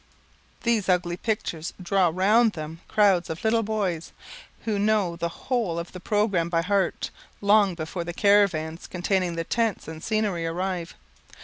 These 0.63 0.89
ugly 0.89 1.15
pictures 1.15 1.73
draw 1.79 2.09
round 2.11 2.53
them 2.53 2.81
crowds 2.87 3.29
of 3.29 3.43
little 3.43 3.61
boys, 3.61 4.13
who 4.61 4.79
know 4.79 5.15
the 5.15 5.29
whole 5.29 5.77
of 5.77 5.91
the 5.91 5.99
programme 5.99 6.49
by 6.49 6.63
heart, 6.63 7.11
long 7.39 7.75
before 7.75 8.03
the 8.03 8.11
caravans 8.11 8.87
containing 8.87 9.35
the 9.35 9.43
tents 9.43 9.87
and 9.87 10.03
scenery 10.03 10.43
arrive. 10.47 10.95